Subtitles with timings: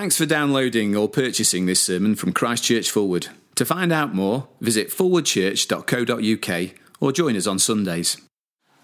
[0.00, 3.28] Thanks for downloading or purchasing this sermon from Christchurch Forward.
[3.56, 8.16] To find out more, visit forwardchurch.co.uk or join us on Sundays.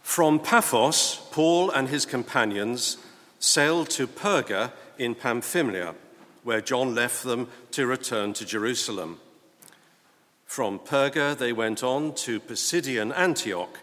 [0.03, 2.99] From Paphos, Paul and his companions
[3.39, 5.95] sailed to Perga in Pamphylia,
[6.45, 9.19] where John left them to return to Jerusalem.
[10.45, 13.79] From Perga, they went on to Pisidian Antioch.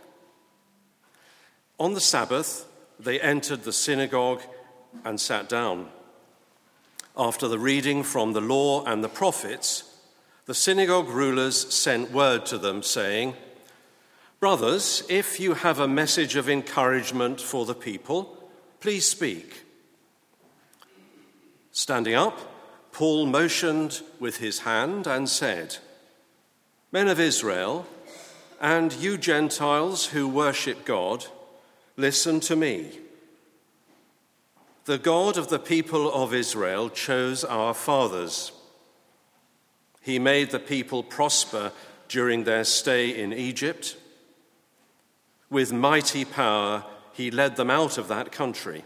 [1.79, 2.67] On the Sabbath,
[2.99, 4.43] they entered the synagogue
[5.03, 5.89] and sat down.
[7.15, 9.83] After the reading from the law and the prophets,
[10.45, 13.35] the synagogue rulers sent word to them, saying,
[14.39, 18.49] Brothers, if you have a message of encouragement for the people,
[18.79, 19.63] please speak.
[21.71, 22.39] Standing up,
[22.91, 25.77] Paul motioned with his hand and said,
[26.91, 27.85] Men of Israel,
[28.59, 31.25] and you Gentiles who worship God,
[31.95, 32.99] listen to me.
[34.85, 38.51] The God of the people of Israel chose our fathers.
[40.01, 41.71] He made the people prosper
[42.09, 43.95] during their stay in Egypt.
[45.49, 48.83] With mighty power, he led them out of that country.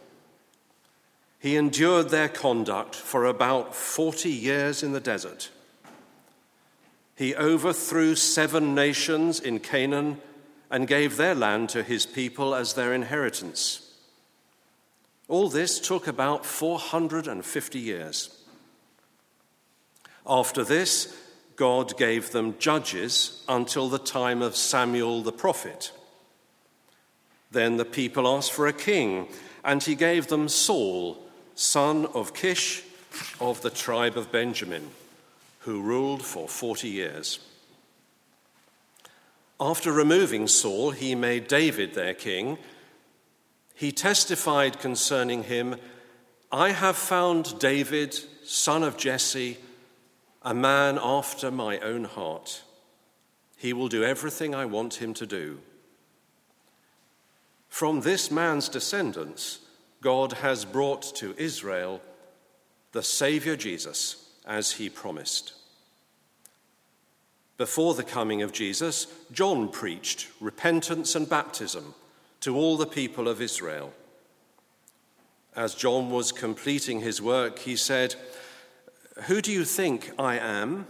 [1.39, 5.49] He endured their conduct for about 40 years in the desert.
[7.15, 10.21] He overthrew seven nations in Canaan
[10.69, 13.86] and gave their land to his people as their inheritance.
[15.27, 18.29] All this took about 450 years.
[20.25, 21.15] After this,
[21.55, 25.91] God gave them judges until the time of Samuel the prophet.
[27.51, 29.27] Then the people asked for a king,
[29.63, 31.17] and he gave them Saul,
[31.55, 32.83] son of Kish
[33.41, 34.91] of the tribe of Benjamin,
[35.59, 37.39] who ruled for 40 years.
[39.59, 42.59] After removing Saul, he made David their king
[43.77, 45.75] he testified concerning him
[46.51, 49.57] I have found David, son of Jesse,
[50.41, 52.63] a man after my own heart.
[53.55, 55.59] He will do everything I want him to do.
[57.67, 59.59] From this man's descendants,
[60.01, 62.01] God has brought to Israel
[62.93, 65.53] the Savior Jesus, as he promised.
[67.57, 71.93] Before the coming of Jesus, John preached repentance and baptism
[72.47, 73.91] to all the people of Israel.
[75.53, 78.15] As John was completing his work, he said,
[79.23, 80.87] Who do you think I am?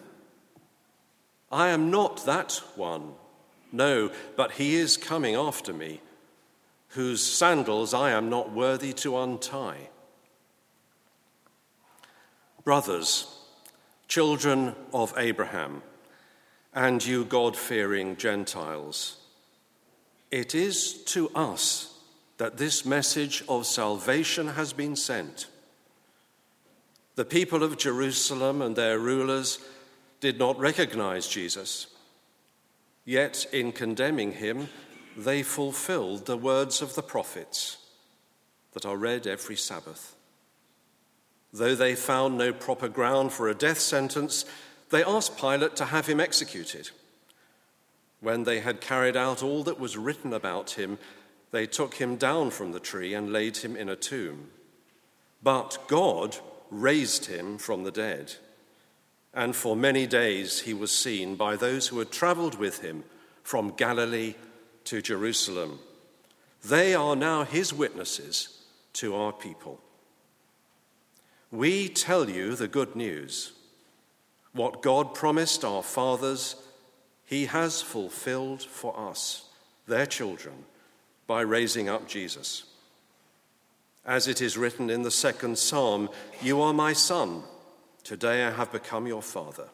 [1.52, 3.14] I am not that one.
[3.72, 6.00] No, but he is coming after me,
[6.90, 9.90] whose sandals I am not worthy to untie.
[12.64, 13.36] Brothers,
[14.08, 15.82] children of Abraham,
[16.72, 19.18] and you God fearing Gentiles,
[20.32, 21.94] it is to us
[22.38, 25.48] that this message of salvation has been sent.
[27.16, 29.60] The people of Jerusalem and their rulers
[30.20, 31.88] did not recognize Jesus.
[33.06, 34.70] Yet, in condemning him,
[35.16, 37.78] they fulfilled the words of the prophets
[38.74, 40.16] that are read every Sabbath.
[41.52, 44.46] Though they found no proper ground for a death sentence,
[44.92, 46.92] they asked Pilate to have him executed.
[48.20, 50.98] When they had carried out all that was written about him,
[51.52, 54.50] they took him down from the tree and laid him in a tomb.
[55.42, 56.38] But God
[56.70, 58.36] raised him from the dead.
[59.34, 63.04] And for many days he was seen by those who had traveled with him
[63.44, 64.34] from Galilee
[64.86, 65.80] to Jerusalem.
[66.66, 68.64] They are now his witnesses
[68.94, 69.80] to our people.
[71.52, 73.54] We tell you the good news.
[74.54, 76.56] What God promised our fathers
[77.28, 79.44] he has fulfilled for us,
[79.86, 80.64] their children,
[81.28, 82.64] by raising up Jesus.
[84.06, 86.10] As it is written in the second psalm,
[86.42, 87.44] You are my son,
[88.06, 89.68] today I have become your father.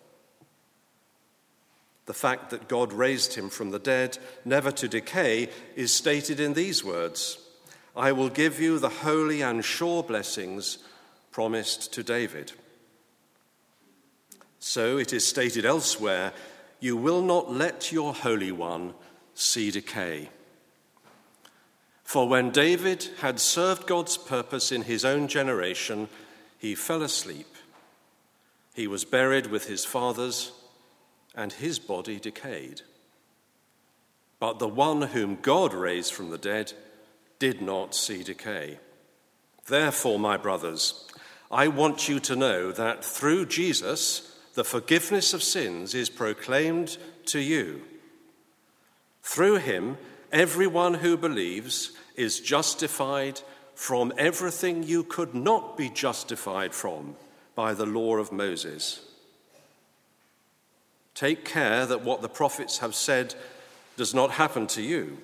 [2.07, 6.53] The fact that God raised him from the dead, never to decay, is stated in
[6.53, 7.37] these words
[7.95, 10.79] I will give you the holy and sure blessings
[11.31, 12.51] promised to David.
[14.59, 16.33] So it is stated elsewhere
[16.83, 18.93] you will not let your Holy One
[19.33, 20.27] see decay.
[22.03, 26.09] For when David had served God's purpose in his own generation,
[26.59, 27.47] he fell asleep.
[28.73, 30.51] He was buried with his fathers,
[31.33, 32.81] and his body decayed.
[34.41, 36.73] But the one whom God raised from the dead
[37.39, 38.77] did not see decay.
[39.67, 41.07] Therefore, my brothers,
[41.49, 47.39] I want you to know that through Jesus, the forgiveness of sins is proclaimed to
[47.39, 47.81] you.
[49.23, 49.97] Through him,
[50.31, 53.41] everyone who believes is justified
[53.73, 57.15] from everything you could not be justified from
[57.55, 59.01] by the law of Moses.
[61.15, 63.35] Take care that what the prophets have said
[63.97, 65.17] does not happen to you.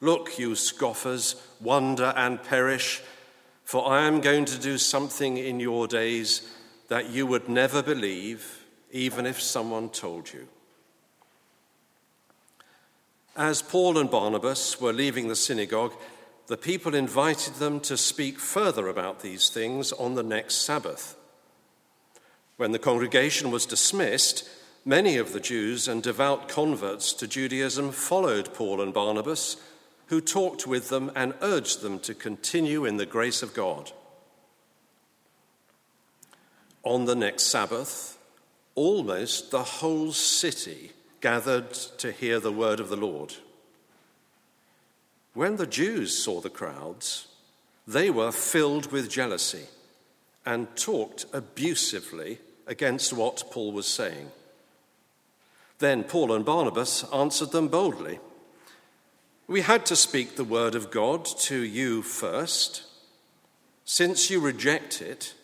[0.00, 3.02] Look, you scoffers, wonder and perish,
[3.64, 6.48] for I am going to do something in your days
[6.88, 10.48] that you would never believe, even if someone told you.
[13.36, 15.92] As Paul and Barnabas were leaving the synagogue,
[16.46, 21.16] the people invited them to speak further about these things on the next Sabbath.
[22.56, 24.48] When the congregation was dismissed,
[24.84, 29.56] many of the Jews and devout converts to Judaism followed Paul and Barnabas,
[30.06, 33.92] who talked with them and urged them to continue in the grace of God.
[36.86, 38.16] On the next Sabbath,
[38.76, 43.34] almost the whole city gathered to hear the word of the Lord.
[45.34, 47.26] When the Jews saw the crowds,
[47.88, 49.64] they were filled with jealousy
[50.46, 52.38] and talked abusively
[52.68, 54.30] against what Paul was saying.
[55.80, 58.20] Then Paul and Barnabas answered them boldly
[59.48, 62.84] We had to speak the word of God to you first.
[63.84, 65.34] Since you reject it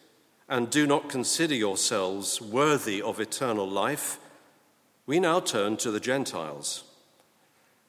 [0.53, 4.19] and do not consider yourselves worthy of eternal life,
[5.07, 6.85] we now turn to the Gentiles.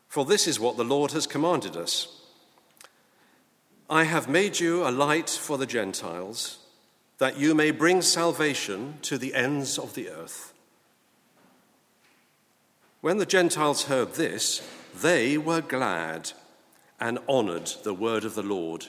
[0.08, 2.22] For this is what the Lord has commanded us
[3.90, 6.60] I have made you a light for the Gentiles,
[7.18, 10.54] that you may bring salvation to the ends of the earth.
[13.02, 14.66] When the Gentiles heard this,
[14.96, 16.32] they were glad
[16.98, 18.88] and honored the word of the Lord,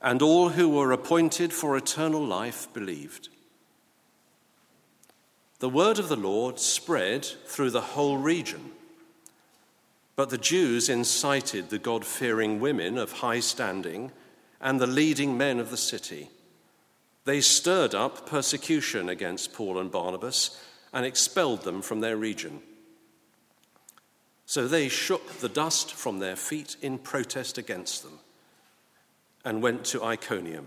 [0.00, 3.28] and all who were appointed for eternal life believed.
[5.58, 8.70] The word of the Lord spread through the whole region.
[10.14, 14.12] But the Jews incited the God fearing women of high standing
[14.60, 16.30] and the leading men of the city.
[17.24, 20.60] They stirred up persecution against Paul and Barnabas
[20.92, 22.60] and expelled them from their region.
[24.46, 28.20] So they shook the dust from their feet in protest against them
[29.48, 30.66] and went to Iconium.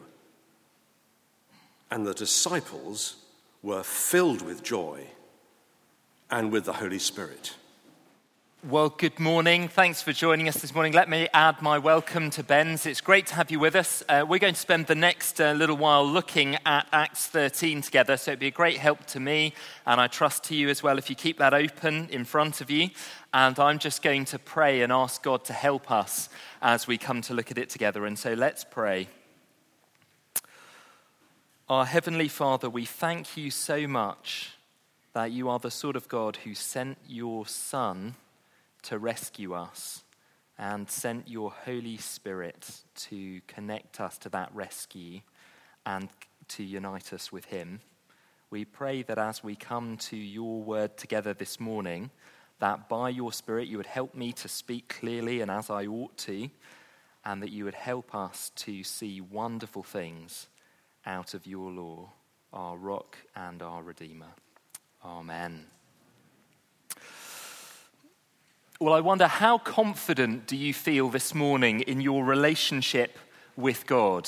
[1.92, 3.18] And the disciples
[3.62, 5.06] were filled with joy
[6.31, 7.54] and with the Holy Spirit.
[8.69, 9.69] Well, good morning.
[9.69, 10.94] Thanks for joining us this morning.
[10.94, 12.86] Let me add my welcome to Ben's.
[12.86, 14.04] It's great to have you with us.
[14.08, 18.18] Uh, we're going to spend the next uh, little while looking at Acts 13 together,
[18.18, 19.56] so it'd be a great help to me,
[19.88, 22.69] and I trust to you as well if you keep that open in front of
[22.69, 22.92] you.
[23.34, 26.30] And I'm just going to pray and ask God to help us
[26.62, 28.06] as we come to look at it together.
[28.06, 29.08] And so let's pray.
[31.68, 34.52] Our Heavenly Father, we thank you so much
[35.13, 38.13] that you are the sort of God who sent your Son
[38.83, 40.04] to rescue us
[40.57, 45.22] and sent your Holy Spirit to connect us to that rescue
[45.86, 46.10] and
[46.50, 47.81] to unite us with Him.
[48.50, 52.12] We pray that as we come to your word together this morning,
[52.60, 56.18] that by your Spirit you would help me to speak clearly and as I ought
[56.19, 56.50] to,
[57.25, 60.48] and that you would help us to see wonderful things
[61.06, 62.12] out of your law,
[62.54, 64.34] our rock and our Redeemer.
[65.04, 65.66] Amen.
[68.81, 73.16] Well, I wonder how confident do you feel this morning in your relationship
[73.56, 74.28] with God?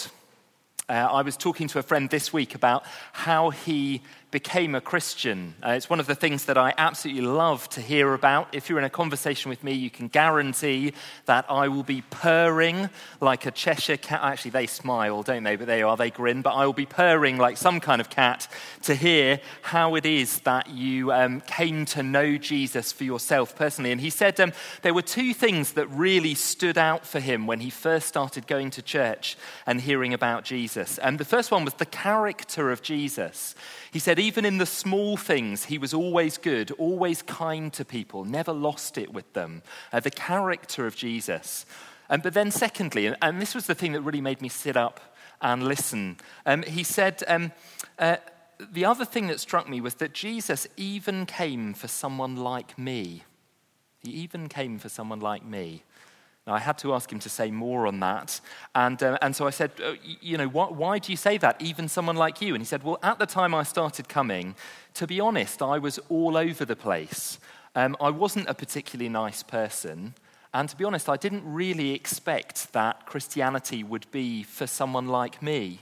[0.88, 2.84] Uh, I was talking to a friend this week about
[3.14, 4.04] how he
[4.34, 5.54] became a Christian.
[5.64, 8.48] Uh, it's one of the things that I absolutely love to hear about.
[8.52, 10.94] If you're in a conversation with me, you can guarantee
[11.26, 12.90] that I will be purring
[13.22, 14.22] like a Cheshire cat.
[14.24, 15.56] Actually, they smile, don't they?
[15.56, 16.42] But they are, they grin.
[16.42, 18.48] But I will be purring like some kind of cat
[18.82, 23.92] to hear how it is that you um, came to know Jesus for yourself personally.
[23.92, 27.60] And he said um, there were two things that really stood out for him when
[27.60, 29.38] he first started going to church
[29.68, 30.98] and hearing about Jesus.
[30.98, 33.54] And the first one was the character of Jesus.
[33.92, 38.24] He said, even in the small things, he was always good, always kind to people,
[38.24, 39.62] never lost it with them.
[39.92, 41.66] Uh, the character of Jesus.
[42.10, 45.00] Um, but then, secondly, and this was the thing that really made me sit up
[45.42, 47.52] and listen, um, he said, um,
[48.00, 48.18] uh,
[48.72, 53.24] the other thing that struck me was that Jesus even came for someone like me.
[54.04, 55.84] He even came for someone like me.
[56.46, 58.42] Now, I had to ask him to say more on that.
[58.76, 61.62] And, uh, and so I said, uh, You know, what, why do you say that,
[61.62, 62.54] even someone like you?
[62.54, 64.56] And he said, Well, at the time I started coming,
[64.96, 67.40] to be honest, I was all over the place.
[67.76, 70.16] Um, I wasn't a particularly nice person.
[70.54, 75.42] And to be honest, I didn't really expect that Christianity would be for someone like
[75.42, 75.80] me.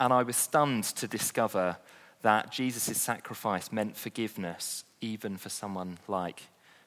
[0.00, 1.78] And I was stunned to discover
[2.22, 6.42] that Jesus' sacrifice meant forgiveness, even for someone like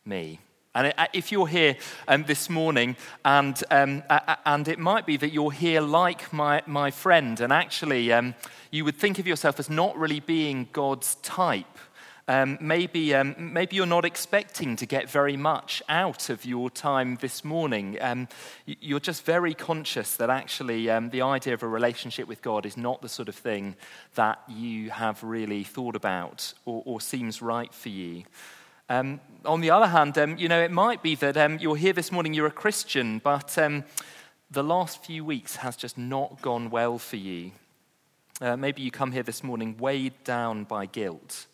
[0.06, 0.40] me.
[0.74, 1.76] And if you're here
[2.08, 4.04] um, this morning, and, um,
[4.46, 8.36] and it might be that you're here like my, my friend, and actually um,
[8.72, 11.66] you would think of yourself as not really being God's type.
[12.30, 17.18] Um, maybe, um, maybe you're not expecting to get very much out of your time
[17.20, 17.98] this morning.
[18.00, 18.30] Um,
[18.66, 23.02] you're just very conscious that actually the idea of a relationship with God is not
[23.02, 23.76] the sort of thing
[24.16, 28.24] that you have really thought about or, or seems right for you.
[28.88, 31.94] Um, on the other hand, um, you know, it might be that um, you're here
[31.94, 33.84] this morning, you're a Christian, but um,
[34.50, 37.52] the last few weeks has just not gone well for you.
[38.40, 41.48] Uh, maybe you come here this morning weighed down by guilt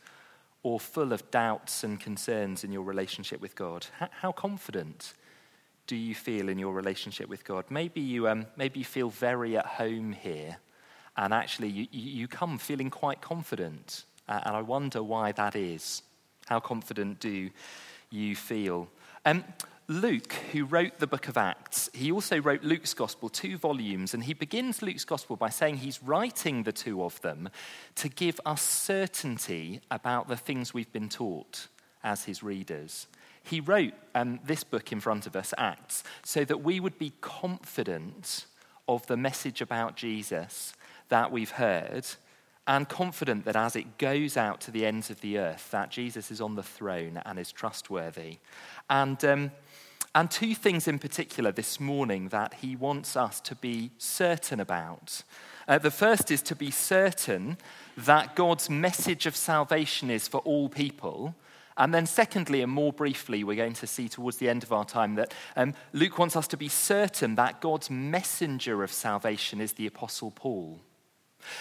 [0.64, 3.86] or full of doubts and concerns in your relationship with God.
[4.02, 5.14] H- how confident
[5.86, 7.66] do you feel in your relationship with God?
[7.70, 10.58] Maybe you, um, maybe you feel very at home here,
[11.16, 14.04] and actually you, you come feeling quite confident.
[14.28, 16.02] Uh, and I wonder why that is.
[16.48, 17.50] How confident do
[18.10, 18.88] you feel?
[19.26, 19.44] Um,
[19.90, 24.24] Luke, who wrote the book of Acts, he also wrote Luke's gospel, two volumes, and
[24.24, 27.50] he begins Luke's gospel by saying he's writing the two of them
[27.96, 31.68] to give us certainty about the things we've been taught
[32.04, 33.08] as his readers.
[33.44, 37.14] He wrote um, this book in front of us, Acts, so that we would be
[37.22, 38.46] confident
[38.88, 40.74] of the message about Jesus
[41.10, 42.06] that we've heard
[42.68, 46.30] and confident that as it goes out to the ends of the earth, that Jesus
[46.30, 48.38] is on the throne and is trustworthy.
[48.90, 49.52] And, um,
[50.14, 55.24] and two things in particular this morning that he wants us to be certain about.
[55.68, 57.58] Uh, the first is to be certain
[57.98, 61.36] that God's message of salvation is for all people.
[61.78, 64.86] And then, secondly, and more briefly, we're going to see towards the end of our
[64.86, 69.74] time that um, Luke wants us to be certain that God's messenger of salvation is
[69.74, 70.80] the Apostle Paul.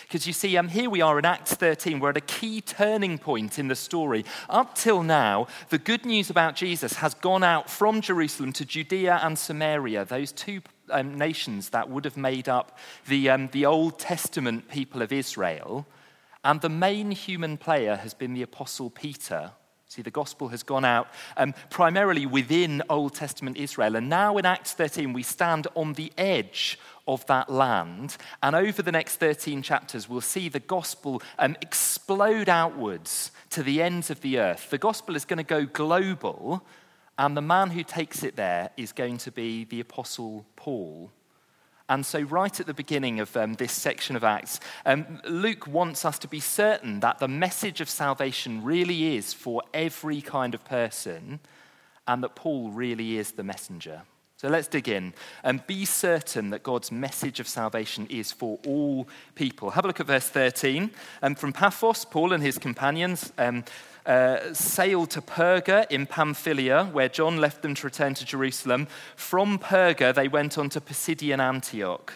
[0.03, 2.01] Because you see, um, here we are in Acts 13.
[2.01, 4.25] We're at a key turning point in the story.
[4.49, 9.21] Up till now, the good news about Jesus has gone out from Jerusalem to Judea
[9.23, 13.99] and Samaria, those two um, nations that would have made up the, um, the Old
[13.99, 15.87] Testament people of Israel.
[16.45, 19.53] And the main human player has been the Apostle Peter.
[19.97, 23.97] See, the gospel has gone out um, primarily within Old Testament Israel.
[23.97, 28.19] And now in Acts 13, we stand on the edge of that land.
[28.43, 33.81] And over the next 13 chapters, we'll see the gospel um, explode outwards to the
[33.81, 34.69] ends of the earth.
[34.69, 36.63] The gospel is going to go global,
[37.17, 41.11] and the man who takes it there is going to be the Apostle Paul.
[41.89, 46.05] And so, right at the beginning of um, this section of Acts, um, Luke wants
[46.05, 50.65] us to be certain that the message of salvation really is for every kind of
[50.65, 51.39] person,
[52.09, 54.03] and that Paul really is the messenger.
[54.39, 55.15] So let's dig in
[55.45, 59.71] and be certain that God's message of salvation is for all people.
[59.71, 60.91] Have a look at verse 13.
[61.23, 63.65] Um, from Paphos, Paul and his companions um,
[64.53, 68.87] sailed to Perga in Pamphylia, where John left them to return to Jerusalem.
[69.17, 72.15] From Perga, they went on to Pisidian Antioch.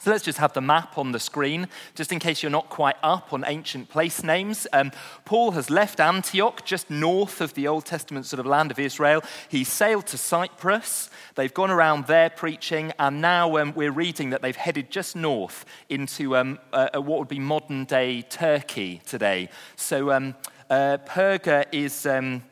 [0.00, 2.96] So let's just have the map on the screen, just in case you're not quite
[3.02, 4.66] up on ancient place names.
[4.72, 4.92] Um,
[5.24, 9.22] Paul has left Antioch, just north of the Old Testament sort of land of Israel.
[9.48, 11.08] He sailed to Cyprus.
[11.36, 15.64] They've gone around there preaching, and now um, we're reading that they've headed just north
[15.88, 19.48] into um, uh, what would be modern day Turkey today.
[19.76, 20.34] So um,
[20.70, 22.06] uh, Perga is.
[22.06, 22.42] Um,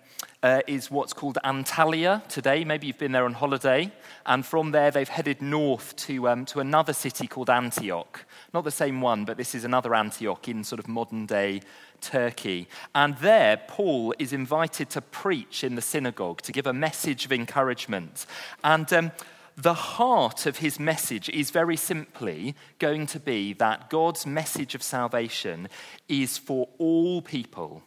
[0.42, 2.64] uh, is what's called Antalya today.
[2.64, 3.92] Maybe you've been there on holiday.
[4.26, 8.24] And from there, they've headed north to, um, to another city called Antioch.
[8.52, 11.60] Not the same one, but this is another Antioch in sort of modern day
[12.00, 12.68] Turkey.
[12.94, 17.32] And there, Paul is invited to preach in the synagogue, to give a message of
[17.32, 18.26] encouragement.
[18.64, 19.12] And um,
[19.56, 24.82] the heart of his message is very simply going to be that God's message of
[24.82, 25.68] salvation
[26.08, 27.82] is for all people,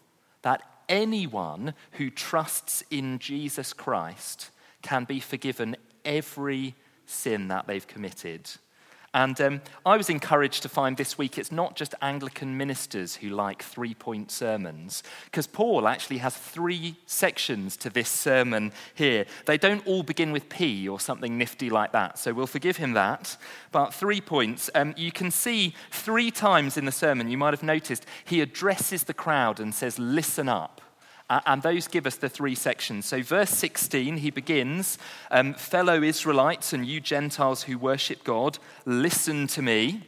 [0.46, 4.52] that anyone who trusts in Jesus Christ
[4.84, 5.76] can be forgiven
[6.06, 6.76] every
[7.08, 8.48] sin that they've committed.
[9.16, 13.30] And um, I was encouraged to find this week it's not just Anglican ministers who
[13.30, 19.26] like three point sermons, because Paul actually has three sections to this sermon here.
[19.46, 22.92] They don't all begin with P or something nifty like that, so we'll forgive him
[22.92, 23.38] that.
[23.72, 24.70] But three points.
[24.76, 29.06] Um, you can see three times in the sermon, you might have noticed, he addresses
[29.06, 30.82] the crowd and says, Listen up.
[31.30, 33.06] Uh, and those give us the three sections.
[33.06, 35.00] So, verse 16, he begins
[35.32, 40.04] um, Fellow Israelites and you Gentiles who worship God, listen to me.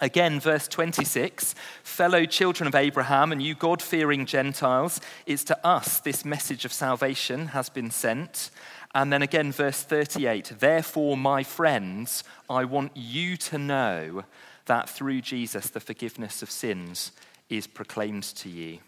[0.00, 6.00] Again, verse 26, fellow children of Abraham and you God fearing Gentiles, it's to us
[6.00, 8.50] this message of salvation has been sent.
[8.94, 14.24] And then again, verse 38, therefore, my friends, I want you to know
[14.66, 17.12] that through Jesus the forgiveness of sins
[17.48, 18.78] is proclaimed to you.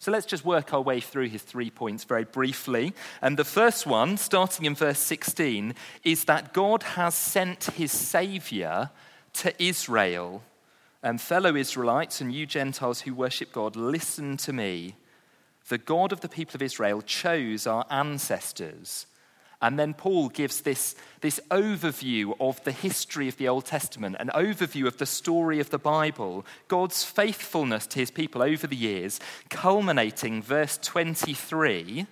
[0.00, 2.94] So let's just work our way through his three points very briefly.
[3.20, 8.88] And the first one, starting in verse 16, is that God has sent his Savior
[9.34, 10.42] to Israel.
[11.02, 14.94] And fellow Israelites and you Gentiles who worship God, listen to me.
[15.68, 19.04] The God of the people of Israel chose our ancestors
[19.62, 24.30] and then Paul gives this, this overview of the history of the Old Testament, an
[24.34, 29.20] overview of the story of the Bible, God's faithfulness to his people over the years,
[29.50, 32.06] culminating verse 23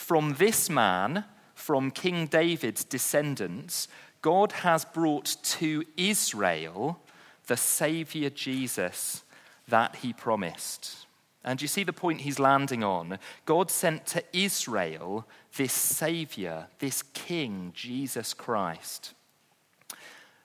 [0.00, 1.24] from this man,
[1.54, 3.86] from King David's descendants,
[4.22, 7.00] God has brought to Israel
[7.46, 9.22] the Savior Jesus
[9.68, 11.06] that he promised.
[11.44, 13.18] And you see the point he's landing on.
[13.44, 19.14] God sent to Israel this Savior, this King, Jesus Christ.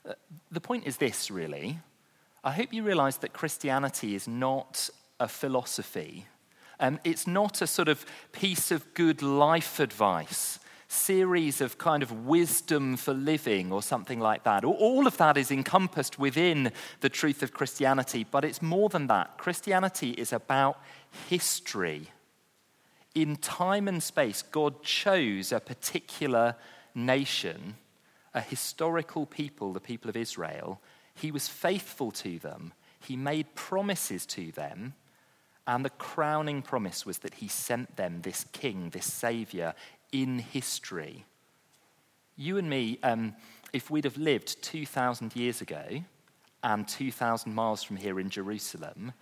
[0.08, 0.14] Uh,
[0.52, 1.80] the point is this, really.
[2.44, 6.26] I hope you realize that Christianity is not a philosophy.
[6.80, 12.26] Um, it's not a sort of piece of good life advice series of kind of
[12.26, 14.64] wisdom for living or something like that.
[14.64, 16.72] All of that is encompassed within
[17.02, 19.38] the truth of Christianity, but it's more than that.
[19.38, 20.80] Christianity is about
[21.28, 22.10] history.
[23.16, 26.56] In time and space, God chose a particular
[26.94, 27.76] nation,
[28.34, 30.82] a historical people, the people of Israel.
[31.16, 34.94] He was faithful to them, He made promises to them.
[35.68, 39.74] And the crowning promise was that he sent them this king, this savior,
[40.12, 41.26] in history.
[42.36, 43.36] You and me, um,
[43.74, 46.04] if we'd have lived 2,000 years ago
[46.64, 49.14] and 2,000 miles from here in Jerusalem,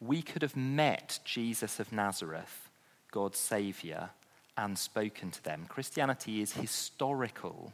[0.00, 2.67] we could have met Jesus of Nazareth,
[3.10, 4.10] God's Savior,
[4.56, 5.66] and spoken to them.
[5.68, 7.72] Christianity is historical.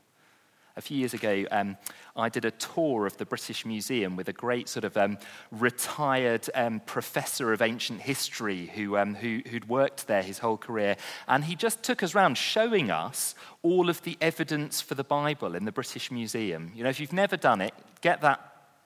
[0.77, 1.77] A few years ago, um,
[2.17, 5.19] I did a tour of the British Museum with a great sort of um,
[5.53, 10.97] retired um, professor of ancient history who, um, who, who'd worked there his whole career.
[11.29, 15.55] And he just took us around showing us all of the evidence for the Bible
[15.55, 16.73] in the British Museum.
[16.75, 18.41] You know, if you've never done it, get that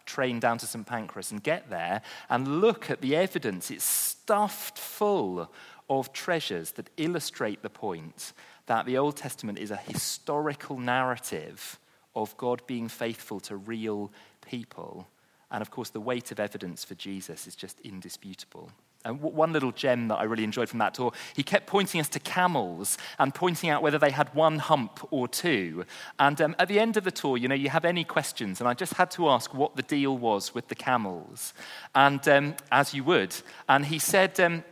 [0.05, 3.71] train down to St Pancras and get there and look at the evidence.
[3.71, 5.51] It's stuffed full
[5.89, 8.33] of treasures that illustrate the point
[8.67, 11.79] that the Old Testament is a historical narrative
[12.15, 14.11] of God being faithful to real
[14.43, 15.07] people.
[15.51, 18.71] And of course, the weight of evidence for Jesus is just indisputable.
[19.05, 22.09] And one little gem that I really enjoyed from that tour, he kept pointing us
[22.11, 25.85] to camels and pointing out whether they had one hump or two.
[26.19, 28.69] And um, at the end of the tour, you know, you have any questions, and
[28.69, 31.55] I just had to ask what the deal was with the camels.
[31.95, 33.35] And um, as you would.
[33.69, 34.65] And he said, um,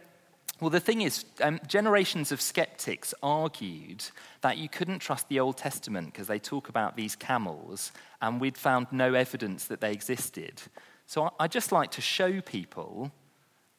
[0.60, 4.04] well, the thing is, um, generations of skeptics argued
[4.40, 7.92] that you couldn't trust the Old Testament because they talk about these camels,
[8.22, 10.62] and we'd found no evidence that they existed.
[11.06, 13.12] So I just like to show people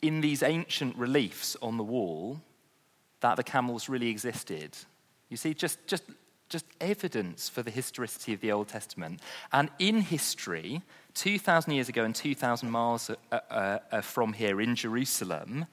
[0.02, 2.42] in these ancient reliefs on the wall
[3.22, 4.78] that the camels really existed.
[5.30, 6.04] You see, just, just,
[6.48, 9.22] just evidence for the historicity of the Old Testament.
[9.52, 10.84] And in history,
[11.16, 15.66] 2,000 years ago and 2,000 miles uh, uh, uh, from here in Jerusalem,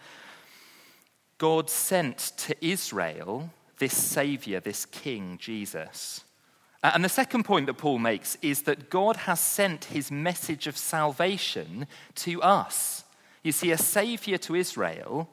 [1.38, 6.24] God sent to Israel this Savior, this King, Jesus.
[6.82, 10.66] Uh, and the second point that Paul makes is that God has sent his message
[10.66, 13.04] of salvation to us.
[13.42, 15.28] You see, a Savior to Israel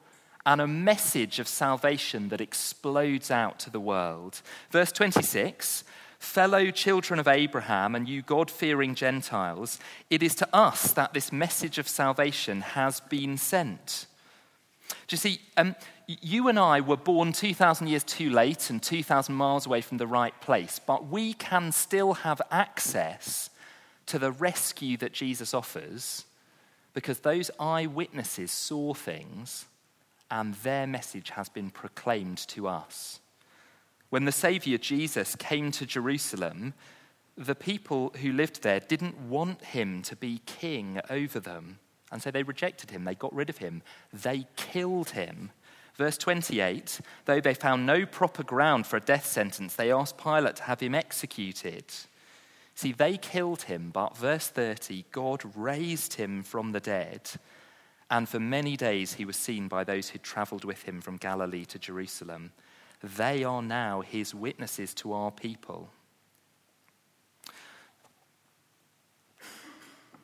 [0.46, 4.42] and a message of salvation that explodes out to the world.
[4.72, 5.84] Verse 26
[6.20, 11.32] Fellow children of Abraham and you God fearing Gentiles, it is to us that this
[11.32, 14.06] message of salvation has been sent.
[15.08, 15.75] Do you see, um,
[16.08, 20.08] you and I were born 2,000 years too late and 2,000 miles away from the
[20.08, 23.49] right place, but we can still have access
[24.08, 26.25] to the rescue that Jesus offers
[26.93, 29.65] because those eyewitnesses saw things
[30.30, 33.19] and their message has been proclaimed to us.
[34.10, 36.73] When the Savior Jesus came to Jerusalem,
[37.38, 41.80] the people who lived there didn't want him to be king over them.
[42.12, 45.52] And so they rejected him, they got rid of him, they killed him.
[45.95, 50.58] Verse 28 though they found no proper ground for a death sentence, they asked Pilate
[50.58, 51.86] to have him executed.
[52.76, 57.30] See, they killed him, but verse 30 God raised him from the dead.
[58.10, 61.65] And for many days he was seen by those who traveled with him from Galilee
[61.65, 62.52] to Jerusalem.
[63.02, 65.89] They are now his witnesses to our people.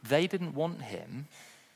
[0.04, 1.28] They didn't want him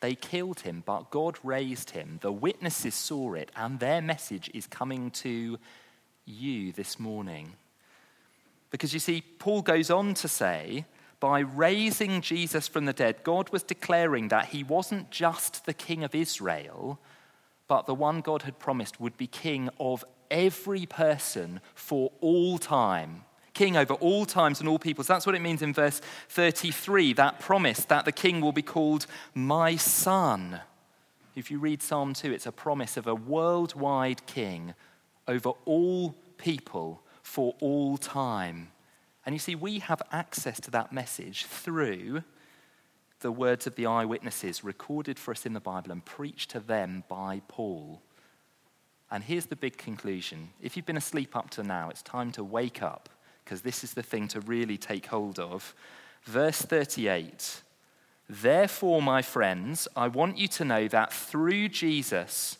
[0.01, 2.19] they killed him, but God raised him.
[2.21, 5.57] The witnesses saw it, and their message is coming to
[6.25, 7.53] you this morning.
[8.71, 10.85] Because you see, Paul goes on to say,
[11.19, 16.03] by raising Jesus from the dead, God was declaring that he wasn't just the king
[16.03, 16.99] of Israel,
[17.67, 23.23] but the one God had promised would be king of every person for all time.
[23.53, 25.07] King over all times and all peoples.
[25.07, 29.05] That's what it means in verse 33, that promise that the king will be called
[29.33, 30.61] my son.
[31.35, 34.73] If you read Psalm 2, it's a promise of a worldwide king
[35.27, 38.69] over all people for all time.
[39.25, 42.23] And you see, we have access to that message through
[43.19, 47.03] the words of the eyewitnesses recorded for us in the Bible and preached to them
[47.07, 48.01] by Paul.
[49.11, 50.49] And here's the big conclusion.
[50.61, 53.09] If you've been asleep up to now, it's time to wake up,
[53.43, 55.73] because this is the thing to really take hold of.
[56.23, 57.61] Verse 38
[58.29, 62.57] Therefore, my friends, I want you to know that through Jesus,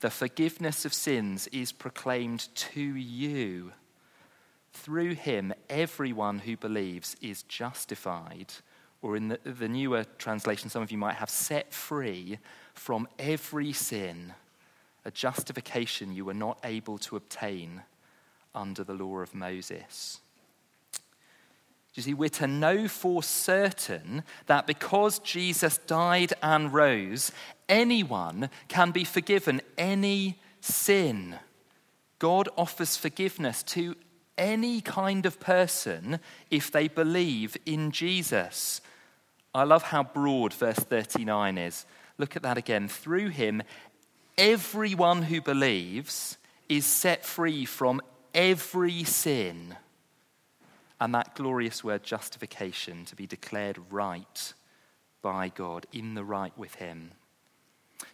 [0.00, 3.72] the forgiveness of sins is proclaimed to you.
[4.72, 8.52] Through him, everyone who believes is justified,
[9.00, 12.38] or in the, the newer translation, some of you might have set free
[12.74, 14.34] from every sin,
[15.04, 17.82] a justification you were not able to obtain
[18.56, 20.21] under the law of Moses.
[21.94, 27.32] You see, we're to know for certain that because Jesus died and rose,
[27.68, 31.38] anyone can be forgiven any sin.
[32.18, 33.94] God offers forgiveness to
[34.38, 36.18] any kind of person
[36.50, 38.80] if they believe in Jesus.
[39.54, 41.84] I love how broad verse 39 is.
[42.16, 42.88] Look at that again.
[42.88, 43.62] Through him,
[44.38, 46.38] everyone who believes
[46.70, 48.00] is set free from
[48.34, 49.76] every sin
[51.02, 54.54] and that glorious word justification, to be declared right
[55.20, 57.10] by God, in the right with Him.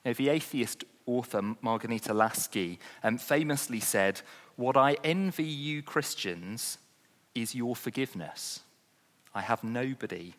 [0.07, 4.23] Now, the atheist author Marghanita Laski um, famously said,
[4.57, 6.79] What I envy you Christians
[7.35, 8.61] is your forgiveness.
[9.35, 10.33] I have nobody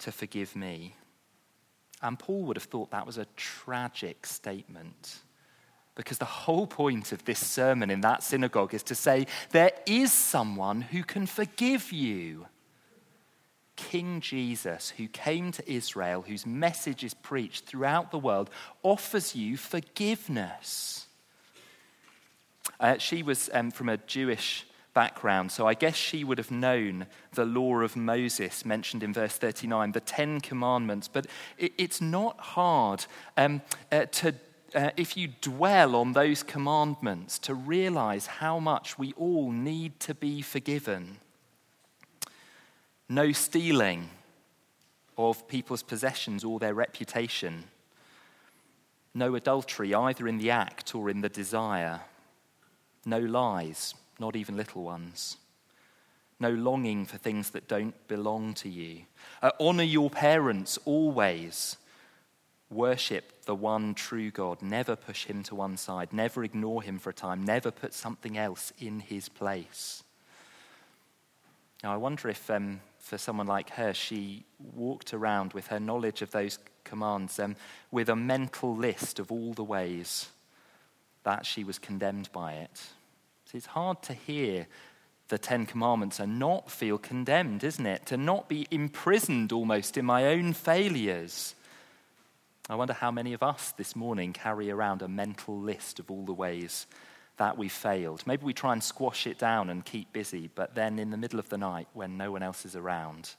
[0.00, 0.96] to forgive me.
[2.02, 5.20] And Paul would have thought that was a tragic statement.
[5.94, 10.12] Because the whole point of this sermon in that synagogue is to say, there is
[10.12, 12.46] someone who can forgive you.
[13.76, 18.50] King Jesus, who came to Israel, whose message is preached throughout the world,
[18.82, 21.06] offers you forgiveness.
[22.80, 27.06] Uh, she was um, from a Jewish background, so I guess she would have known
[27.32, 31.08] the law of Moses mentioned in verse 39, the Ten Commandments.
[31.08, 31.26] But
[31.58, 34.34] it, it's not hard um, uh, to
[34.74, 40.14] uh, if you dwell on those commandments, to realize how much we all need to
[40.14, 41.18] be forgiven.
[43.08, 44.10] No stealing
[45.16, 47.64] of people's possessions or their reputation.
[49.14, 52.00] No adultery, either in the act or in the desire.
[53.06, 55.36] No lies, not even little ones.
[56.40, 59.02] No longing for things that don't belong to you.
[59.40, 61.76] Uh, honor your parents always
[62.70, 64.62] Worship the one true God.
[64.62, 66.12] Never push him to one side.
[66.12, 67.44] Never ignore him for a time.
[67.44, 70.02] Never put something else in his place.
[71.82, 76.22] Now, I wonder if um, for someone like her, she walked around with her knowledge
[76.22, 77.56] of those commands um,
[77.90, 80.30] with a mental list of all the ways
[81.24, 82.76] that she was condemned by it.
[83.46, 84.66] See, it's hard to hear
[85.28, 88.06] the Ten Commandments and not feel condemned, isn't it?
[88.06, 91.54] To not be imprisoned almost in my own failures
[92.70, 96.24] I wonder how many of us this morning carry around a mental list of all
[96.24, 96.86] the ways
[97.36, 98.26] that we failed.
[98.26, 101.38] Maybe we try and squash it down and keep busy, but then in the middle
[101.38, 103.34] of the night, when no one else is around,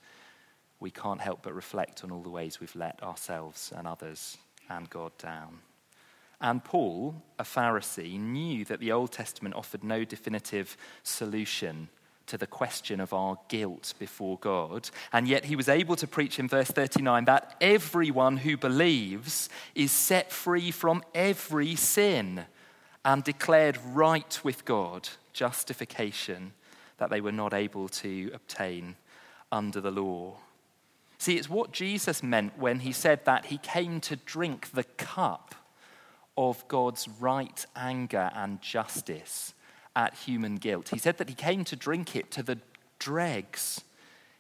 [0.80, 4.38] we can't help but reflect on all the ways we've let ourselves and others
[4.70, 5.58] and God down.
[6.40, 11.90] And Paul, a Pharisee, knew that the Old Testament offered no definitive solution
[12.28, 14.90] to the question of our guilt before God.
[15.14, 19.92] And yet he was able to preach in verse 39 that everyone who believes is
[19.92, 22.46] set free from every sin
[23.04, 26.54] and declared right with God, justification
[26.98, 28.96] that they were not able to obtain
[29.52, 30.36] under the law.
[31.18, 35.56] See, it's what Jesus meant when he said that he came to drink the cup
[36.38, 39.54] of God's right anger and justice
[39.96, 40.90] at human guilt.
[40.90, 42.60] He said that he came to drink it to the
[43.00, 43.82] dregs.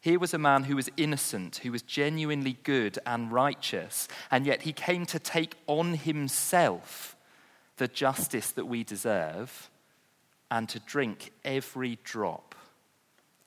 [0.02, 4.64] Here was a man who was innocent, who was genuinely good and righteous, and yet
[4.64, 7.16] he came to take on himself
[7.78, 9.70] the justice that we deserve
[10.52, 12.55] and to drink every drop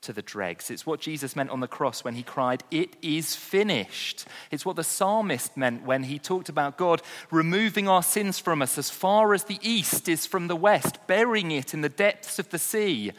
[0.01, 0.71] to the dregs.
[0.71, 4.25] It's what Jesus meant on the cross when he cried, It is finished.
[4.51, 8.77] It's what the psalmist meant when he talked about God removing our sins from us
[8.77, 12.49] as far as the east is from the west, burying it in the depths of
[12.49, 13.11] the sea.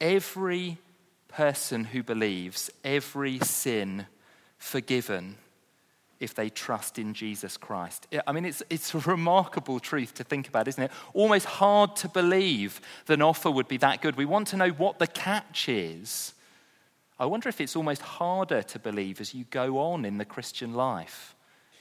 [0.00, 0.78] Every
[1.28, 4.06] person who believes, every sin
[4.58, 5.36] forgiven
[6.22, 8.06] if they trust in Jesus Christ.
[8.26, 10.92] I mean, it's, it's a remarkable truth to think about, isn't it?
[11.14, 14.16] Almost hard to believe that an offer would be that good.
[14.16, 16.34] We want to know what the catch is.
[17.18, 20.74] I wonder if it's almost harder to believe as you go on in the Christian
[20.74, 21.34] life.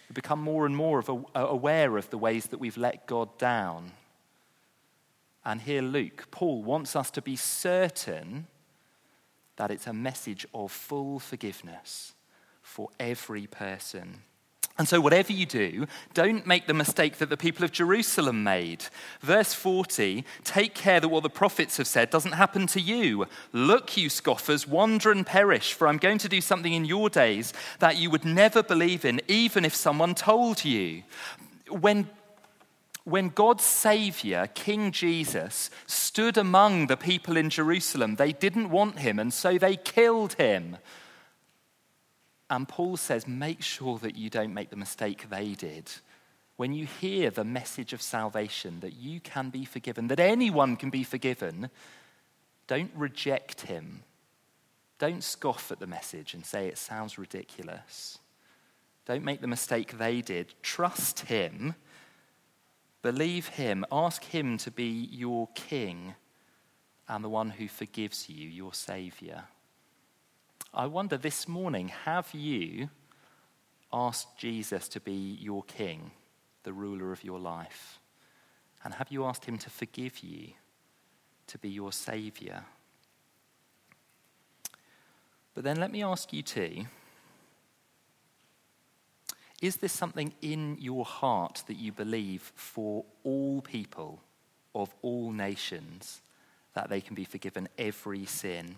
[0.09, 3.37] You become more and more of a, aware of the ways that we've let God
[3.37, 3.91] down.
[5.45, 8.47] And here, Luke, Paul wants us to be certain
[9.55, 12.13] that it's a message of full forgiveness
[12.61, 14.23] for every person.
[14.77, 18.85] And so, whatever you do, don't make the mistake that the people of Jerusalem made.
[19.19, 23.27] Verse 40 Take care that what the prophets have said doesn't happen to you.
[23.51, 27.53] Look, you scoffers, wander and perish, for I'm going to do something in your days
[27.79, 31.03] that you would never believe in, even if someone told you.
[31.69, 32.09] When
[33.03, 39.17] when God's Savior, King Jesus, stood among the people in Jerusalem, they didn't want him,
[39.17, 40.77] and so they killed him.
[42.51, 45.89] And Paul says, make sure that you don't make the mistake they did.
[46.57, 50.89] When you hear the message of salvation, that you can be forgiven, that anyone can
[50.89, 51.69] be forgiven,
[52.67, 54.03] don't reject him.
[54.99, 58.19] Don't scoff at the message and say it sounds ridiculous.
[59.05, 60.53] Don't make the mistake they did.
[60.61, 61.75] Trust him.
[63.01, 63.85] Believe him.
[63.93, 66.15] Ask him to be your king
[67.07, 69.45] and the one who forgives you, your savior.
[70.73, 72.89] I wonder this morning have you
[73.91, 76.11] asked Jesus to be your king,
[76.63, 77.99] the ruler of your life?
[78.83, 80.53] And have you asked him to forgive you,
[81.47, 82.63] to be your savior?
[85.53, 86.85] But then let me ask you too
[89.61, 94.19] is this something in your heart that you believe for all people
[94.73, 96.21] of all nations
[96.73, 98.75] that they can be forgiven every sin?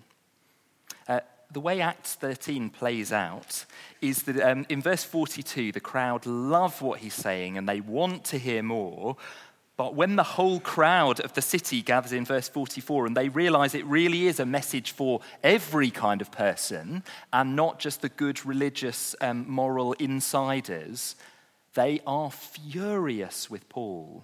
[1.08, 3.66] Uh, the way Acts 13 plays out
[4.02, 8.26] is that um, in verse 42, the crowd love what he's saying and they want
[8.26, 9.18] to hear more.
[9.76, 13.74] But when the whole crowd of the city gathers in verse 44 and they realize
[13.74, 18.46] it really is a message for every kind of person and not just the good
[18.46, 21.16] religious, um, moral insiders,
[21.74, 24.24] they are furious with Paul.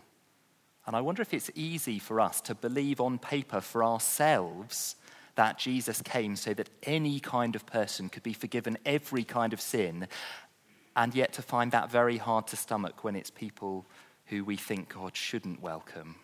[0.85, 4.95] And I wonder if it's easy for us to believe on paper for ourselves
[5.39, 9.61] that Jesus came so that any kind of person could be forgiven every kind of
[9.61, 10.05] sin,
[10.97, 13.85] and yet to find that very hard to stomach when it's people
[14.25, 16.17] who we think God shouldn't welcome.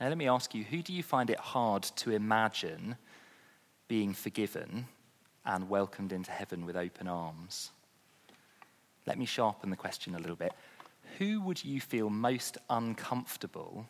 [0.00, 2.96] Now, let me ask you who do you find it hard to imagine
[3.86, 4.86] being forgiven
[5.44, 7.70] and welcomed into heaven with open arms?
[9.06, 10.54] Let me sharpen the question a little bit.
[11.18, 13.84] Who would you feel most uncomfortable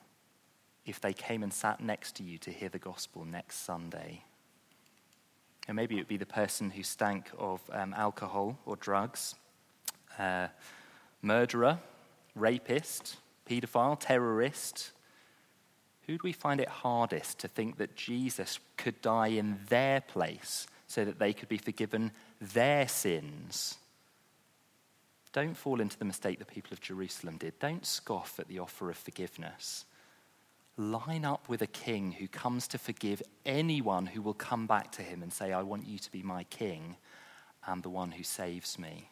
[0.90, 4.24] if they came and sat next to you to hear the gospel next Sunday.
[5.68, 9.36] And maybe it would be the person who stank of um, alcohol or drugs,
[10.18, 10.48] uh,
[11.22, 11.78] murderer,
[12.34, 13.16] rapist,
[13.48, 14.90] paedophile, terrorist.
[16.06, 21.04] Who'd we find it hardest to think that Jesus could die in their place so
[21.04, 23.76] that they could be forgiven their sins?
[25.32, 27.56] Don't fall into the mistake the people of Jerusalem did.
[27.60, 29.84] Don't scoff at the offer of forgiveness
[30.76, 35.02] line up with a king who comes to forgive anyone who will come back to
[35.02, 36.96] him and say, I want you to be my king
[37.66, 39.08] and the one who saves me.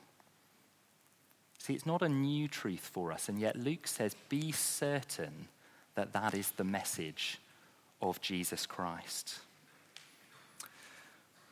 [1.59, 5.49] See, it's not a new truth for us, and yet Luke says, Be certain
[5.95, 7.39] that that is the message
[8.01, 9.41] of Jesus Christ.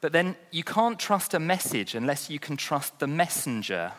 [0.01, 3.93] But then you can't trust a message unless you can trust the messenger.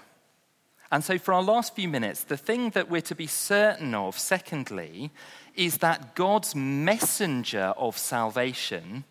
[0.91, 4.17] And so, for our last few minutes, the thing that we're to be certain of,
[4.17, 5.12] secondly,
[5.56, 9.04] is that God's messenger of salvation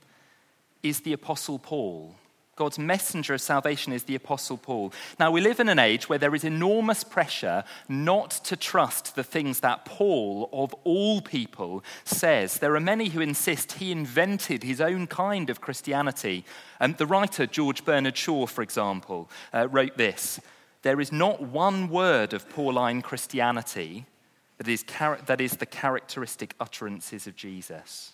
[0.82, 2.14] is the Apostle Paul.
[2.56, 4.90] God's messenger of salvation is the Apostle Paul.
[5.20, 9.22] Now, we live in an age where there is enormous pressure not to trust the
[9.22, 12.58] things that Paul, of all people, says.
[12.58, 16.46] There are many who insist he invented his own kind of Christianity.
[16.80, 20.40] And the writer George Bernard Shaw, for example, uh, wrote this
[20.86, 24.06] There is not one word of Pauline Christianity
[24.58, 24.84] that is,
[25.26, 28.12] that is the characteristic utterances of Jesus.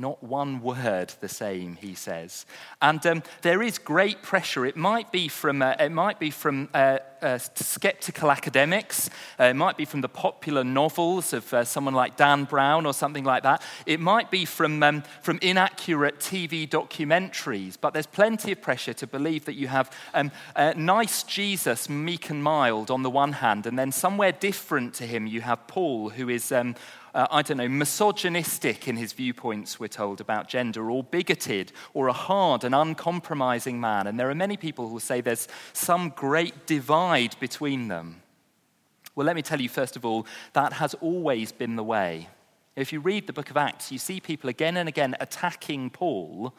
[0.00, 2.46] Not one word the same, he says.
[2.80, 4.64] And um, there is great pressure.
[4.64, 9.56] It might be from, uh, it might be from uh, uh, skeptical academics, uh, it
[9.56, 13.42] might be from the popular novels of uh, someone like Dan Brown or something like
[13.42, 13.62] that.
[13.84, 19.06] It might be from, um, from inaccurate TV documentaries, but there's plenty of pressure to
[19.06, 20.30] believe that you have um,
[20.76, 25.26] nice Jesus, meek and mild, on the one hand, and then somewhere different to him,
[25.26, 26.74] you have Paul, who is um,
[27.14, 32.08] uh, I don't know, misogynistic in his viewpoints we're told, about gender, or bigoted, or
[32.08, 34.06] a hard and uncompromising man.
[34.06, 38.22] And there are many people who will say there's some great divide between them.
[39.14, 42.28] Well, let me tell you, first of all, that has always been the way.
[42.76, 46.54] If you read the book of Acts, you see people again and again attacking Paul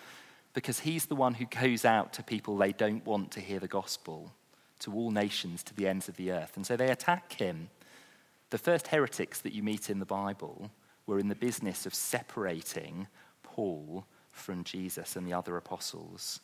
[0.53, 3.67] because he's the one who goes out to people they don't want to hear the
[3.67, 4.31] gospel,
[4.79, 6.57] to all nations, to the ends of the earth.
[6.57, 7.69] And so they attack him.
[8.51, 10.69] The first heretics that you meet in the Bible
[11.07, 13.07] were in the business of separating
[13.43, 16.41] Paul from Jesus and the other apostles.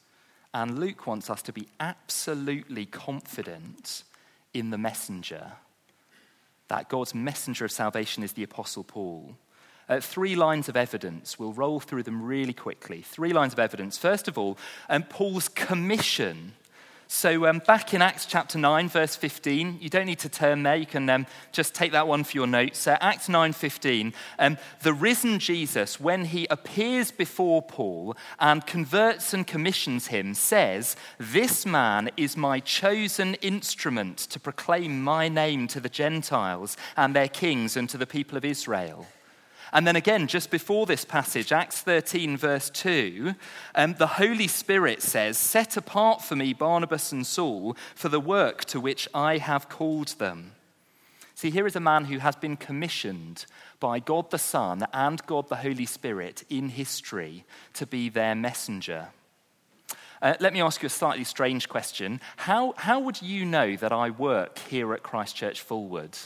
[0.54, 4.04] And Luke wants us to be absolutely confident
[4.54, 5.52] in the messenger,
[6.70, 9.36] that God's messenger of salvation is the apostle Paul.
[9.90, 11.38] Uh, three lines of evidence.
[11.38, 13.02] We'll roll through them really quickly.
[13.02, 13.98] Three lines of evidence.
[13.98, 14.58] First of all,
[14.90, 16.54] um, Paul's commission.
[17.10, 20.76] So, um, back in Acts chapter 9, verse 15, you don't need to turn there,
[20.76, 22.86] you can um, just take that one for your notes.
[22.86, 29.34] Uh, Acts 9 15, um, the risen Jesus, when he appears before Paul and converts
[29.34, 35.80] and commissions him, says, This man is my chosen instrument to proclaim my name to
[35.80, 39.08] the Gentiles and their kings and to the people of Israel.
[39.74, 43.36] And then again, just before this passage, Acts 13, verse 2,
[43.76, 48.66] um, the Holy Spirit says, Set apart for me Barnabas and Saul for the work
[48.66, 50.54] to which I have called them.
[51.36, 53.46] See, here is a man who has been commissioned
[53.80, 59.10] by God the Son and God the Holy Spirit in history to be their messenger.
[60.22, 62.20] Uh, let me ask you a slightly strange question.
[62.38, 66.18] How, how would you know that I work here at Christchurch Fulwood?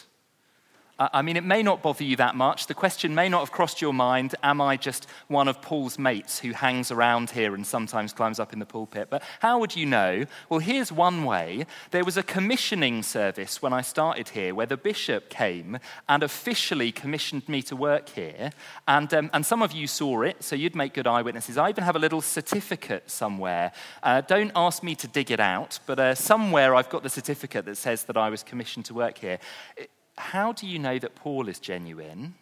[1.14, 2.68] I mean, it may not bother you that much.
[2.68, 6.40] The question may not have crossed your mind Am I just one of Paul's mates
[6.40, 9.08] who hangs around here and sometimes climbs up in the pulpit?
[9.10, 10.26] But how would you know?
[10.50, 11.66] Well, here's one way.
[11.90, 16.92] There was a commissioning service when I started here where the bishop came and officially
[16.92, 18.52] commissioned me to work here.
[18.88, 21.58] And, um, and some of you saw it, so you'd make good eyewitnesses.
[21.58, 23.72] I even have a little certificate somewhere.
[24.04, 27.66] Uh, don't ask me to dig it out, but uh, somewhere I've got the certificate
[27.66, 29.40] that says that I was commissioned to work here.
[29.78, 29.90] It,
[30.22, 32.36] how do you know that Paul is genuine?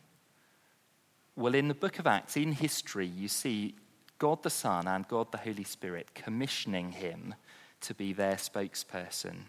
[1.36, 3.76] Well, in the book of Acts, in history, you see
[4.20, 7.36] God the Son and God the Holy Spirit commissioning him
[7.82, 9.44] to be their spokesperson.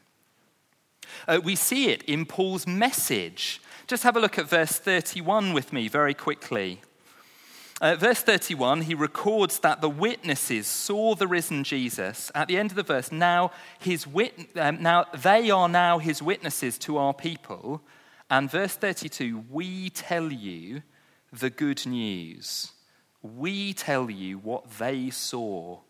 [1.26, 3.60] Uh, we see it in Paul's message.
[3.88, 6.80] Just have a look at verse 31 with me very quickly.
[7.80, 12.30] Uh, verse 31, he records that the witnesses saw the risen Jesus.
[12.34, 16.22] At the end of the verse, now, his wit- um, now they are now his
[16.22, 17.80] witnesses to our people
[18.30, 20.82] and verse 32 we tell you
[21.32, 22.72] the good news.
[23.22, 25.80] We tell you what they saw,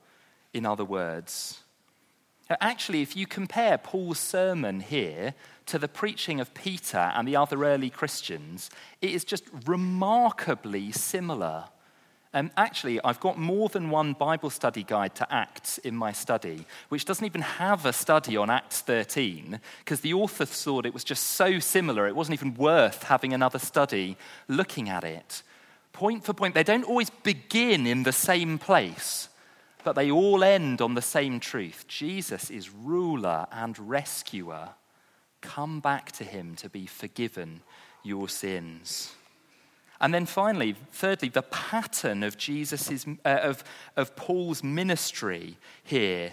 [0.53, 1.61] in other words.
[2.61, 5.35] Actually, if you compare Paul's sermon here
[5.66, 11.66] to the preaching of Peter and the other early Christians, it is just remarkably similar.
[12.32, 16.64] Um, actually, I've got more than one Bible study guide to Acts in my study,
[16.88, 21.02] which doesn't even have a study on Acts 13, because the author thought it was
[21.02, 24.16] just so similar, it wasn't even worth having another study
[24.46, 25.42] looking at it.
[25.92, 29.28] Point for point, they don't always begin in the same place,
[29.82, 34.68] but they all end on the same truth Jesus is ruler and rescuer.
[35.40, 37.62] Come back to him to be forgiven
[38.04, 39.14] your sins.
[40.00, 43.64] And then finally, thirdly, the pattern of Jesus's, uh, of,
[43.96, 46.32] of Paul's ministry here.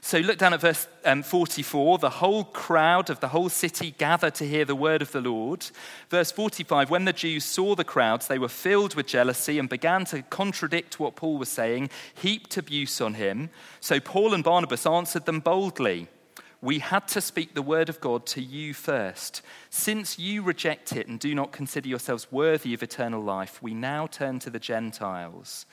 [0.00, 1.98] So look down at verse um, 44.
[1.98, 5.66] The whole crowd of the whole city gathered to hear the word of the Lord.
[6.10, 10.04] Verse 45 When the Jews saw the crowds, they were filled with jealousy and began
[10.06, 13.50] to contradict what Paul was saying, heaped abuse on him.
[13.80, 16.08] So Paul and Barnabas answered them boldly
[16.60, 19.42] we had to speak the word of God to you first.
[19.70, 24.06] Since you reject it and do not consider yourselves worthy of eternal life, we now
[24.06, 25.66] turn to the Gentiles.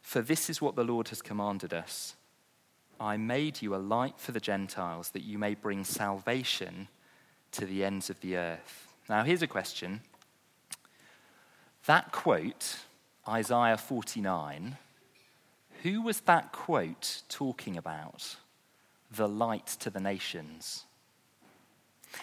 [0.00, 2.14] For this is what the Lord has commanded us
[3.00, 6.88] I made you a light for the Gentiles, that you may bring salvation
[7.52, 8.92] to the ends of the earth.
[9.08, 10.00] Now, here's a question.
[11.86, 12.80] That quote,
[13.26, 14.76] Isaiah 49,
[15.82, 18.36] who was that quote talking about?
[19.10, 20.84] The light to the nations.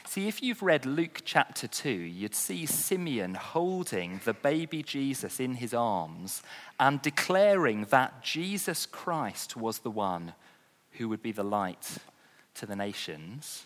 [0.06, 5.56] See, if you've read Luke chapter 2, you'd see Simeon holding the baby Jesus in
[5.56, 6.42] his arms
[6.80, 10.34] and declaring that Jesus Christ was the one
[10.94, 11.98] who would be the light
[12.56, 13.66] to the nations.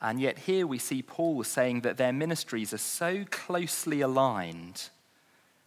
[0.00, 4.90] And yet, here we see Paul saying that their ministries are so closely aligned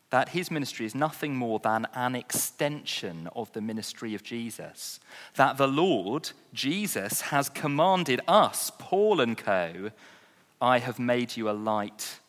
[0.10, 5.00] that his ministry is nothing more than an extension of the ministry of Jesus.
[5.36, 9.92] That the Lord, Jesus, has commanded us, Paul and co.,
[10.62, 12.20] I have made you a light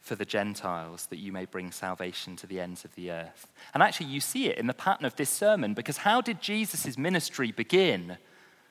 [0.00, 3.52] for the Gentiles, that you may bring salvation to the ends of the earth.
[3.74, 6.96] And actually, you see it in the pattern of this sermon, because how did Jesus'
[6.96, 8.16] ministry begin?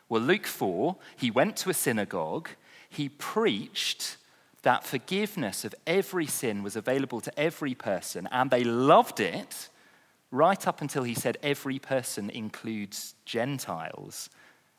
[0.10, 2.50] Well, Luke 4, he went to a synagogue,
[2.90, 4.18] he preached
[4.68, 9.70] that forgiveness of every sin was available to every person, and they loved it
[10.30, 14.30] right up until he said every person includes Gentiles,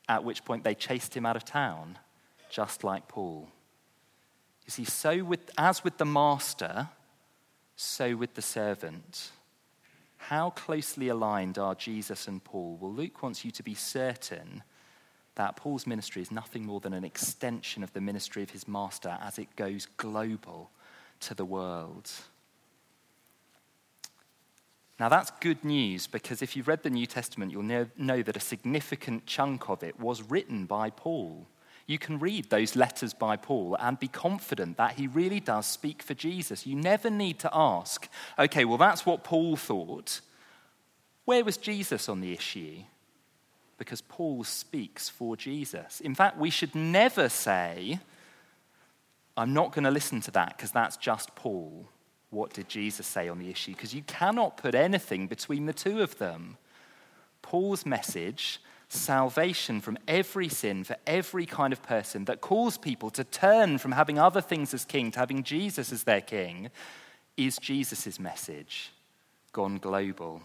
[0.07, 1.97] at which point they chased him out of town,
[2.51, 3.49] just like Paul.
[4.67, 6.89] You see, so with, as with the master,
[7.75, 9.31] so with the servant.
[10.17, 12.77] How closely aligned are Jesus and Paul?
[12.79, 14.61] Well, Luke wants you to be certain
[15.39, 19.17] that Paul's ministry is nothing more than an extension of the ministry of his master
[19.21, 20.69] as it goes global
[21.21, 22.11] to the world.
[24.99, 28.35] Now, that's good news because if you've read the New Testament, you'll know, know, that
[28.35, 31.47] a significant chunk of it was written by Paul
[31.89, 36.03] you can read those letters by Paul and be confident that he really does speak
[36.03, 36.67] for Jesus.
[36.67, 40.21] You never need to ask, okay, well, that's what Paul thought.
[41.25, 42.83] Where was Jesus on the issue?
[43.79, 46.01] Because Paul speaks for Jesus.
[46.01, 47.99] In fact, we should never say,
[49.35, 51.87] I'm not going to listen to that because that's just Paul.
[52.29, 53.71] What did Jesus say on the issue?
[53.71, 56.57] Because you cannot put anything between the two of them.
[57.41, 63.23] Paul's message salvation from every sin for every kind of person that calls people to
[63.23, 66.69] turn from having other things as king to having Jesus as their king
[67.37, 68.91] is Jesus' message
[69.53, 70.41] gone global.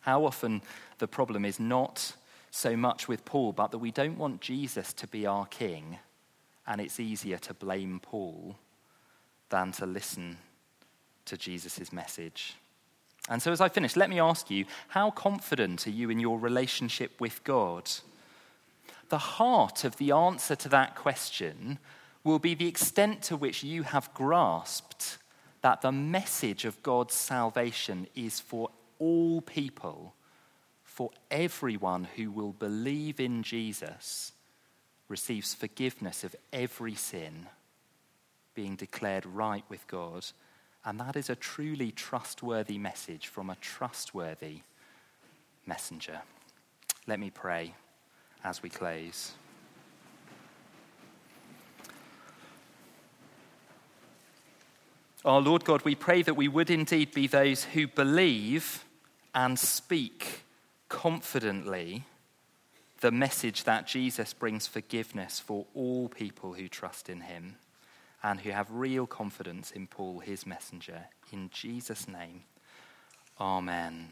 [0.00, 0.62] How often
[0.98, 2.14] the problem is not
[2.50, 5.98] so much with Paul, but that we don't want Jesus to be our king,
[6.66, 8.56] and it's easier to blame Paul
[9.50, 10.38] than to listen
[11.26, 12.54] to Jesus' message.
[13.28, 16.38] And so, as I finish, let me ask you how confident are you in your
[16.38, 17.90] relationship with God?
[19.08, 21.78] The heart of the answer to that question
[22.24, 25.18] will be the extent to which you have grasped
[25.62, 28.70] that the message of God's salvation is for
[29.00, 30.14] all people,
[30.84, 34.30] for everyone who will believe in Jesus
[35.08, 37.46] receives forgiveness of every sin,
[38.54, 40.26] being declared right with God
[40.84, 44.60] and that is a truly trustworthy message from a trustworthy
[45.66, 46.20] messenger.
[47.06, 47.74] Let me pray
[48.42, 49.32] as we close.
[55.22, 58.84] Our Lord God, we pray that we would indeed be those who believe
[59.34, 60.44] and speak
[60.88, 62.04] confidently
[63.00, 67.56] the message that Jesus brings forgiveness for all people who trust in him
[68.22, 71.04] and who have real confidence in Paul, his messenger.
[71.32, 72.42] In Jesus' name,
[73.40, 74.08] amen.